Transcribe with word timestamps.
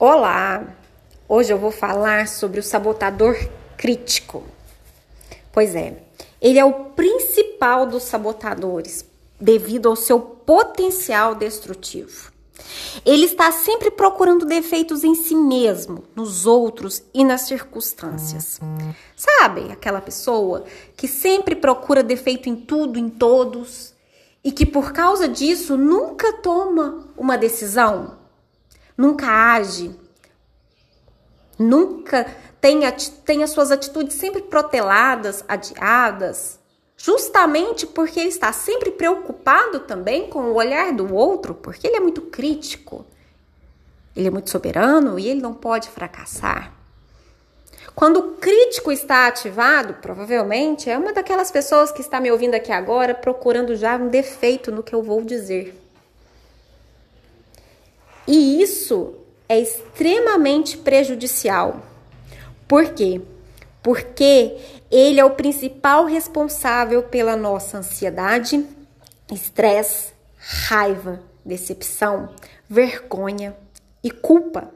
Olá! 0.00 0.64
Hoje 1.28 1.52
eu 1.52 1.58
vou 1.58 1.72
falar 1.72 2.28
sobre 2.28 2.60
o 2.60 2.62
sabotador 2.62 3.36
crítico. 3.76 4.44
Pois 5.50 5.74
é, 5.74 6.04
ele 6.40 6.56
é 6.56 6.64
o 6.64 6.90
principal 6.90 7.84
dos 7.84 8.04
sabotadores 8.04 9.04
devido 9.40 9.88
ao 9.88 9.96
seu 9.96 10.20
potencial 10.20 11.34
destrutivo. 11.34 12.30
Ele 13.04 13.24
está 13.24 13.50
sempre 13.50 13.90
procurando 13.90 14.46
defeitos 14.46 15.02
em 15.02 15.16
si 15.16 15.34
mesmo, 15.34 16.04
nos 16.14 16.46
outros 16.46 17.02
e 17.12 17.24
nas 17.24 17.40
circunstâncias. 17.40 18.60
Sabe 19.16 19.72
aquela 19.72 20.00
pessoa 20.00 20.62
que 20.96 21.08
sempre 21.08 21.56
procura 21.56 22.04
defeito 22.04 22.48
em 22.48 22.54
tudo, 22.54 23.00
em 23.00 23.08
todos, 23.08 23.92
e 24.44 24.52
que 24.52 24.64
por 24.64 24.92
causa 24.92 25.28
disso 25.28 25.76
nunca 25.76 26.34
toma 26.34 27.08
uma 27.16 27.36
decisão? 27.36 28.27
Nunca 28.98 29.28
age, 29.54 29.94
nunca 31.56 32.26
tem, 32.60 32.80
tem 33.24 33.44
as 33.44 33.50
suas 33.50 33.70
atitudes 33.70 34.16
sempre 34.16 34.42
proteladas, 34.42 35.44
adiadas, 35.46 36.58
justamente 36.96 37.86
porque 37.86 38.18
ele 38.18 38.28
está 38.28 38.52
sempre 38.52 38.90
preocupado 38.90 39.80
também 39.80 40.28
com 40.28 40.40
o 40.40 40.54
olhar 40.54 40.92
do 40.92 41.14
outro, 41.14 41.54
porque 41.54 41.86
ele 41.86 41.96
é 41.96 42.00
muito 42.00 42.22
crítico, 42.22 43.06
ele 44.16 44.26
é 44.26 44.30
muito 44.30 44.50
soberano 44.50 45.16
e 45.16 45.28
ele 45.28 45.40
não 45.40 45.54
pode 45.54 45.88
fracassar. 45.88 46.72
Quando 47.94 48.18
o 48.18 48.32
crítico 48.34 48.92
está 48.92 49.26
ativado, 49.26 49.94
provavelmente 49.94 50.90
é 50.90 50.98
uma 50.98 51.12
daquelas 51.12 51.50
pessoas 51.50 51.90
que 51.90 52.00
está 52.00 52.20
me 52.20 52.30
ouvindo 52.30 52.54
aqui 52.54 52.70
agora 52.70 53.14
procurando 53.14 53.74
já 53.74 53.96
um 53.96 54.08
defeito 54.08 54.70
no 54.70 54.84
que 54.84 54.94
eu 54.94 55.02
vou 55.02 55.22
dizer. 55.22 55.87
E 58.28 58.60
isso 58.60 59.14
é 59.48 59.58
extremamente 59.58 60.76
prejudicial. 60.76 61.80
Por 62.68 62.92
quê? 62.92 63.22
Porque 63.82 64.58
ele 64.90 65.18
é 65.18 65.24
o 65.24 65.30
principal 65.30 66.04
responsável 66.04 67.04
pela 67.04 67.34
nossa 67.34 67.78
ansiedade, 67.78 68.66
estresse, 69.32 70.12
raiva, 70.36 71.22
decepção, 71.42 72.28
vergonha 72.68 73.56
e 74.04 74.10
culpa. 74.10 74.70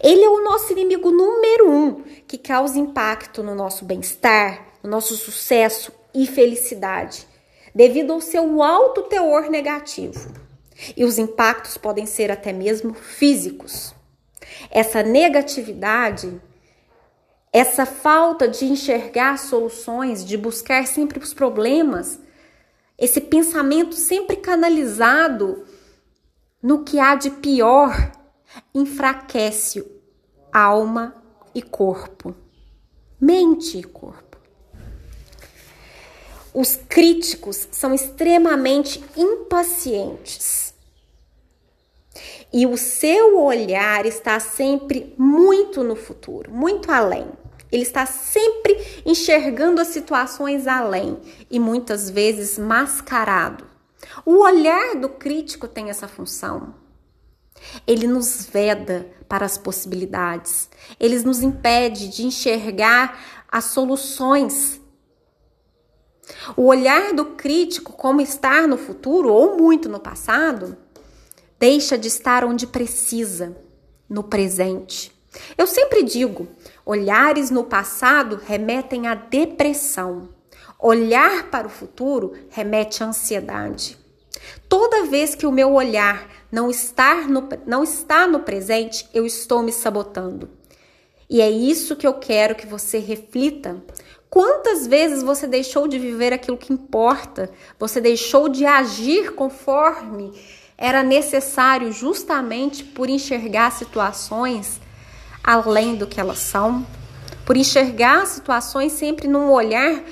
Ele 0.00 0.22
é 0.22 0.28
o 0.28 0.44
nosso 0.44 0.72
inimigo 0.72 1.10
número 1.10 1.68
um 1.68 2.04
que 2.28 2.38
causa 2.38 2.78
impacto 2.78 3.42
no 3.42 3.56
nosso 3.56 3.84
bem-estar, 3.84 4.64
no 4.80 4.88
nosso 4.88 5.16
sucesso 5.16 5.90
e 6.14 6.24
felicidade, 6.24 7.26
devido 7.74 8.12
ao 8.12 8.20
seu 8.20 8.62
alto 8.62 9.02
teor 9.02 9.50
negativo. 9.50 10.45
E 10.96 11.04
os 11.04 11.18
impactos 11.18 11.76
podem 11.76 12.06
ser 12.06 12.30
até 12.30 12.52
mesmo 12.52 12.94
físicos. 12.94 13.94
Essa 14.70 15.02
negatividade, 15.02 16.40
essa 17.52 17.86
falta 17.86 18.46
de 18.46 18.66
enxergar 18.66 19.38
soluções, 19.38 20.24
de 20.24 20.36
buscar 20.36 20.86
sempre 20.86 21.18
os 21.18 21.32
problemas, 21.32 22.18
esse 22.98 23.20
pensamento 23.20 23.94
sempre 23.94 24.36
canalizado 24.36 25.64
no 26.62 26.84
que 26.84 26.98
há 26.98 27.14
de 27.14 27.30
pior, 27.30 28.12
enfraquece 28.74 29.84
alma 30.52 31.22
e 31.54 31.62
corpo, 31.62 32.34
mente 33.20 33.78
e 33.78 33.82
corpo. 33.82 34.36
Os 36.52 36.76
críticos 36.88 37.68
são 37.70 37.92
extremamente 37.92 39.04
impacientes 39.14 40.65
e 42.56 42.64
o 42.64 42.74
seu 42.74 43.38
olhar 43.38 44.06
está 44.06 44.40
sempre 44.40 45.14
muito 45.18 45.84
no 45.84 45.94
futuro, 45.94 46.50
muito 46.50 46.90
além. 46.90 47.26
Ele 47.70 47.82
está 47.82 48.06
sempre 48.06 49.02
enxergando 49.04 49.78
as 49.78 49.88
situações 49.88 50.66
além 50.66 51.18
e 51.50 51.60
muitas 51.60 52.08
vezes 52.08 52.58
mascarado. 52.58 53.66
O 54.24 54.38
olhar 54.38 54.96
do 54.96 55.10
crítico 55.10 55.68
tem 55.68 55.90
essa 55.90 56.08
função. 56.08 56.74
Ele 57.86 58.06
nos 58.06 58.46
veda 58.46 59.06
para 59.28 59.44
as 59.44 59.58
possibilidades, 59.58 60.70
ele 60.98 61.18
nos 61.18 61.42
impede 61.42 62.08
de 62.08 62.24
enxergar 62.24 63.44
as 63.52 63.64
soluções. 63.64 64.80
O 66.56 66.62
olhar 66.62 67.12
do 67.12 67.26
crítico, 67.36 67.92
como 67.92 68.22
estar 68.22 68.66
no 68.66 68.78
futuro 68.78 69.30
ou 69.30 69.58
muito 69.58 69.90
no 69.90 70.00
passado, 70.00 70.85
deixa 71.58 71.96
de 71.96 72.08
estar 72.08 72.44
onde 72.44 72.66
precisa, 72.66 73.56
no 74.08 74.22
presente. 74.22 75.12
Eu 75.56 75.66
sempre 75.66 76.02
digo: 76.02 76.48
olhares 76.84 77.50
no 77.50 77.64
passado 77.64 78.40
remetem 78.46 79.06
à 79.06 79.14
depressão. 79.14 80.28
Olhar 80.78 81.50
para 81.50 81.66
o 81.66 81.70
futuro 81.70 82.32
remete 82.50 83.02
à 83.02 83.06
ansiedade. 83.06 83.98
Toda 84.68 85.06
vez 85.06 85.34
que 85.34 85.46
o 85.46 85.52
meu 85.52 85.72
olhar 85.72 86.28
não 86.52 86.70
está 86.70 87.22
no, 87.22 87.48
não 87.66 87.82
está 87.82 88.26
no 88.26 88.40
presente, 88.40 89.08
eu 89.12 89.26
estou 89.26 89.62
me 89.62 89.72
sabotando. 89.72 90.50
E 91.28 91.40
é 91.40 91.50
isso 91.50 91.96
que 91.96 92.06
eu 92.06 92.14
quero 92.14 92.54
que 92.54 92.66
você 92.66 92.98
reflita. 92.98 93.82
Quantas 94.30 94.86
vezes 94.86 95.22
você 95.22 95.46
deixou 95.46 95.88
de 95.88 95.98
viver 95.98 96.32
aquilo 96.32 96.58
que 96.58 96.72
importa? 96.72 97.50
Você 97.78 98.00
deixou 98.00 98.48
de 98.48 98.64
agir 98.64 99.34
conforme 99.34 100.32
era 100.78 101.02
necessário 101.02 101.92
justamente 101.92 102.84
por 102.84 103.08
enxergar 103.08 103.70
situações 103.72 104.80
além 105.42 105.94
do 105.94 106.06
que 106.06 106.20
elas 106.20 106.40
são, 106.40 106.84
por 107.44 107.56
enxergar 107.56 108.26
situações 108.26 108.92
sempre 108.92 109.28
num 109.28 109.50
olhar 109.50 110.02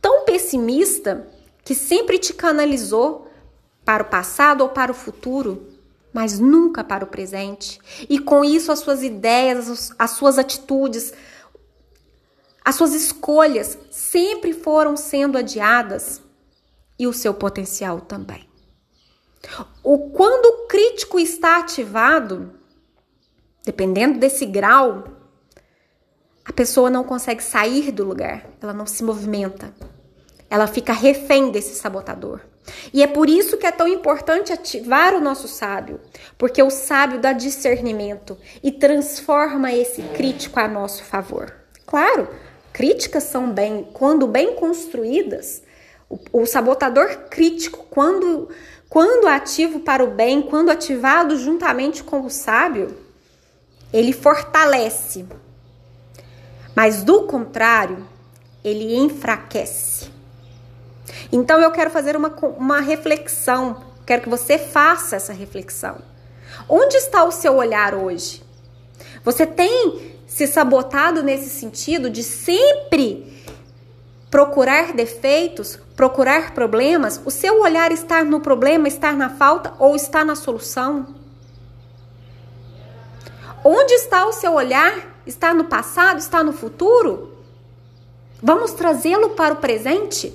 tão 0.00 0.24
pessimista 0.24 1.28
que 1.64 1.74
sempre 1.74 2.18
te 2.18 2.34
canalizou 2.34 3.30
para 3.84 4.02
o 4.02 4.06
passado 4.06 4.62
ou 4.62 4.68
para 4.68 4.90
o 4.90 4.94
futuro, 4.94 5.68
mas 6.12 6.38
nunca 6.38 6.82
para 6.82 7.04
o 7.04 7.08
presente. 7.08 7.80
E 8.08 8.18
com 8.18 8.44
isso 8.44 8.72
as 8.72 8.80
suas 8.80 9.02
ideias, 9.02 9.92
as 9.98 10.10
suas 10.10 10.38
atitudes, 10.38 11.12
as 12.64 12.74
suas 12.74 12.92
escolhas 12.92 13.78
sempre 13.90 14.52
foram 14.52 14.96
sendo 14.96 15.38
adiadas 15.38 16.20
e 16.98 17.06
o 17.06 17.12
seu 17.12 17.32
potencial 17.32 18.00
também. 18.00 18.51
O 19.82 20.10
quando 20.10 20.46
o 20.46 20.66
crítico 20.66 21.18
está 21.18 21.58
ativado, 21.58 22.52
dependendo 23.64 24.18
desse 24.18 24.46
grau, 24.46 25.04
a 26.44 26.52
pessoa 26.52 26.90
não 26.90 27.04
consegue 27.04 27.42
sair 27.42 27.92
do 27.92 28.04
lugar, 28.04 28.46
ela 28.60 28.72
não 28.72 28.86
se 28.86 29.02
movimenta. 29.04 29.72
Ela 30.50 30.66
fica 30.66 30.92
refém 30.92 31.50
desse 31.50 31.74
sabotador. 31.74 32.40
E 32.92 33.02
é 33.02 33.06
por 33.06 33.28
isso 33.28 33.56
que 33.56 33.66
é 33.66 33.72
tão 33.72 33.88
importante 33.88 34.52
ativar 34.52 35.14
o 35.14 35.20
nosso 35.20 35.48
sábio, 35.48 36.00
porque 36.38 36.62
o 36.62 36.70
sábio 36.70 37.20
dá 37.20 37.32
discernimento 37.32 38.36
e 38.62 38.70
transforma 38.70 39.72
esse 39.72 40.02
crítico 40.14 40.60
a 40.60 40.68
nosso 40.68 41.02
favor. 41.04 41.52
Claro, 41.86 42.28
críticas 42.72 43.24
são 43.24 43.50
bem, 43.52 43.88
quando 43.92 44.26
bem 44.26 44.54
construídas, 44.54 45.62
o, 46.08 46.42
o 46.42 46.46
sabotador 46.46 47.28
crítico, 47.30 47.86
quando 47.90 48.48
quando 48.92 49.26
ativo 49.26 49.80
para 49.80 50.04
o 50.04 50.10
bem, 50.10 50.42
quando 50.42 50.70
ativado 50.70 51.38
juntamente 51.38 52.04
com 52.04 52.26
o 52.26 52.28
sábio, 52.28 52.94
ele 53.90 54.12
fortalece. 54.12 55.24
Mas 56.76 57.02
do 57.02 57.22
contrário, 57.22 58.06
ele 58.62 58.94
enfraquece. 58.94 60.10
Então 61.32 61.58
eu 61.58 61.70
quero 61.70 61.88
fazer 61.88 62.16
uma, 62.16 62.28
uma 62.58 62.80
reflexão, 62.80 63.82
quero 64.04 64.24
que 64.24 64.28
você 64.28 64.58
faça 64.58 65.16
essa 65.16 65.32
reflexão. 65.32 65.96
Onde 66.68 66.94
está 66.98 67.24
o 67.24 67.32
seu 67.32 67.56
olhar 67.56 67.94
hoje? 67.94 68.42
Você 69.24 69.46
tem 69.46 70.18
se 70.26 70.46
sabotado 70.46 71.22
nesse 71.22 71.48
sentido 71.48 72.10
de 72.10 72.22
sempre 72.22 73.42
procurar 74.30 74.92
defeitos, 74.92 75.78
procurar 75.96 76.54
problemas, 76.54 77.20
o 77.24 77.30
seu 77.30 77.60
olhar 77.60 77.92
está 77.92 78.24
no 78.24 78.40
problema, 78.40 78.88
está 78.88 79.12
na 79.12 79.28
falta 79.28 79.74
ou 79.78 79.94
está 79.94 80.24
na 80.24 80.34
solução? 80.34 81.14
Onde 83.64 83.92
está 83.94 84.26
o 84.26 84.32
seu 84.32 84.54
olhar? 84.54 85.12
Está 85.26 85.54
no 85.54 85.64
passado? 85.64 86.18
Está 86.18 86.42
no 86.42 86.52
futuro? 86.52 87.32
Vamos 88.42 88.72
trazê-lo 88.72 89.30
para 89.30 89.54
o 89.54 89.58
presente? 89.58 90.34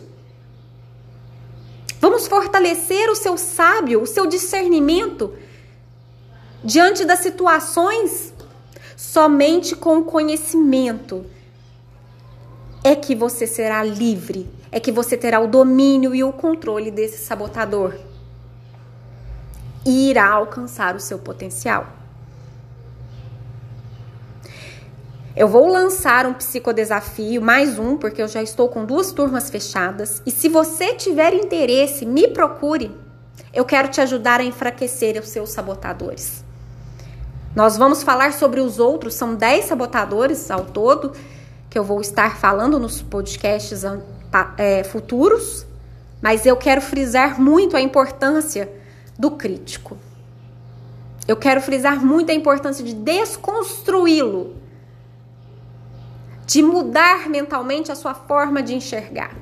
Vamos 1.99 2.27
fortalecer 2.27 3.09
o 3.09 3.15
seu 3.15 3.37
sábio, 3.37 4.01
o 4.01 4.07
seu 4.07 4.27
discernimento 4.27 5.33
diante 6.63 7.05
das 7.05 7.19
situações 7.19 8.33
somente 8.95 9.75
com 9.75 9.99
o 9.99 10.03
conhecimento 10.03 11.25
é 12.83 12.95
que 12.95 13.15
você 13.15 13.45
será 13.45 13.83
livre, 13.83 14.49
é 14.71 14.79
que 14.79 14.91
você 14.91 15.15
terá 15.15 15.39
o 15.39 15.47
domínio 15.47 16.13
e 16.13 16.23
o 16.23 16.31
controle 16.31 16.91
desse 16.91 17.23
sabotador 17.25 17.93
e 19.87 20.09
irá 20.09 20.29
alcançar 20.29 20.95
o 20.95 20.99
seu 20.99 21.17
potencial. 21.17 21.87
Eu 25.33 25.47
vou 25.47 25.67
lançar 25.71 26.25
um 26.25 26.33
psicodesafio, 26.33 27.41
mais 27.41 27.79
um, 27.79 27.95
porque 27.95 28.21
eu 28.21 28.27
já 28.27 28.41
estou 28.41 28.67
com 28.67 28.83
duas 28.83 29.11
turmas 29.11 29.49
fechadas. 29.49 30.21
E 30.25 30.31
se 30.31 30.49
você 30.49 30.95
tiver 30.95 31.33
interesse, 31.33 32.05
me 32.05 32.27
procure. 32.27 32.91
Eu 33.53 33.63
quero 33.63 33.87
te 33.87 34.01
ajudar 34.01 34.41
a 34.41 34.43
enfraquecer 34.43 35.17
os 35.21 35.29
seus 35.29 35.51
sabotadores. 35.51 36.43
Nós 37.55 37.77
vamos 37.77 38.03
falar 38.03 38.33
sobre 38.33 38.59
os 38.59 38.79
outros, 38.79 39.13
são 39.13 39.35
10 39.35 39.65
sabotadores 39.65 40.51
ao 40.51 40.65
todo, 40.65 41.13
que 41.69 41.77
eu 41.77 41.83
vou 41.83 42.01
estar 42.01 42.37
falando 42.37 42.79
nos 42.79 43.01
podcasts 43.01 43.85
é, 44.57 44.83
futuros, 44.83 45.65
mas 46.21 46.45
eu 46.45 46.55
quero 46.55 46.81
frisar 46.81 47.39
muito 47.39 47.75
a 47.75 47.81
importância 47.81 48.71
do 49.17 49.31
crítico. 49.31 49.97
Eu 51.27 51.35
quero 51.35 51.61
frisar 51.61 52.03
muito 52.03 52.31
a 52.31 52.33
importância 52.33 52.83
de 52.83 52.93
desconstruí-lo, 52.93 54.55
de 56.45 56.61
mudar 56.61 57.29
mentalmente 57.29 57.91
a 57.91 57.95
sua 57.95 58.13
forma 58.13 58.63
de 58.63 58.73
enxergar. 58.73 59.35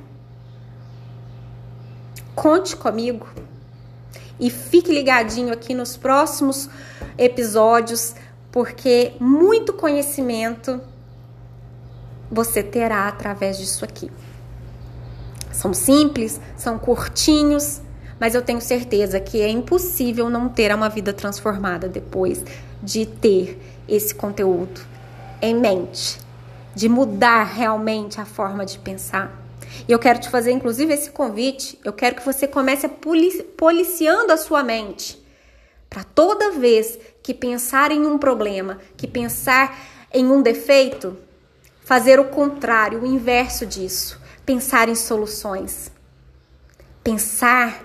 Conte 2.34 2.76
comigo 2.76 3.26
e 4.38 4.50
fique 4.50 4.92
ligadinho 4.92 5.52
aqui 5.52 5.72
nos 5.72 5.96
próximos 5.96 6.68
episódios, 7.16 8.14
porque 8.50 9.14
muito 9.20 9.72
conhecimento 9.72 10.80
você 12.30 12.62
terá 12.62 13.08
através 13.08 13.56
disso 13.56 13.84
aqui. 13.84 14.10
São 15.56 15.72
simples, 15.72 16.38
são 16.54 16.78
curtinhos, 16.78 17.80
mas 18.20 18.34
eu 18.34 18.42
tenho 18.42 18.60
certeza 18.60 19.18
que 19.18 19.40
é 19.40 19.48
impossível 19.48 20.28
não 20.28 20.50
ter 20.50 20.72
uma 20.74 20.90
vida 20.90 21.14
transformada 21.14 21.88
depois 21.88 22.44
de 22.82 23.06
ter 23.06 23.58
esse 23.88 24.14
conteúdo 24.14 24.82
em 25.40 25.54
mente, 25.54 26.18
de 26.74 26.90
mudar 26.90 27.44
realmente 27.44 28.20
a 28.20 28.26
forma 28.26 28.66
de 28.66 28.78
pensar. 28.78 29.34
E 29.88 29.92
eu 29.92 29.98
quero 29.98 30.20
te 30.20 30.28
fazer, 30.28 30.52
inclusive, 30.52 30.92
esse 30.92 31.10
convite. 31.10 31.78
Eu 31.82 31.92
quero 31.94 32.16
que 32.16 32.24
você 32.24 32.46
comece 32.46 32.86
policiando 33.56 34.32
a 34.32 34.36
sua 34.36 34.62
mente. 34.62 35.18
Para 35.88 36.04
toda 36.04 36.52
vez 36.52 36.98
que 37.22 37.32
pensar 37.32 37.90
em 37.90 38.04
um 38.04 38.18
problema, 38.18 38.78
que 38.94 39.06
pensar 39.06 39.74
em 40.12 40.26
um 40.26 40.42
defeito, 40.42 41.16
fazer 41.86 42.18
o 42.18 42.24
contrário, 42.24 43.02
o 43.02 43.06
inverso 43.06 43.64
disso. 43.64 44.20
Pensar 44.44 44.88
em 44.88 44.96
soluções. 44.96 45.92
Pensar 47.04 47.80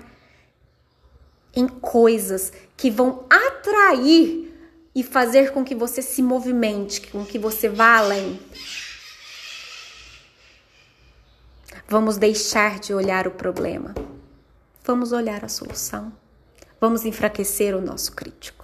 em 1.56 1.68
coisas 1.68 2.52
que 2.76 2.90
vão 2.90 3.28
atrair 3.30 4.52
e 4.96 5.04
fazer 5.04 5.52
com 5.52 5.64
que 5.64 5.76
você 5.76 6.02
se 6.02 6.24
movimente, 6.24 7.00
com 7.12 7.24
que 7.24 7.38
você 7.38 7.70
vá 7.70 7.98
além. 7.98 8.40
Vamos 11.88 12.18
deixar 12.18 12.80
de 12.80 12.96
olhar 12.96 13.28
o 13.28 13.32
problema. 13.32 13.94
Vamos 14.84 15.12
olhar 15.12 15.46
a 15.46 15.48
solução. 15.48 16.12
Vamos 16.80 17.06
enfraquecer 17.06 17.76
o 17.76 17.82
nosso 17.82 18.14
crítico. 18.14 18.61